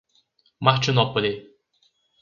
Martinópole 0.59 1.31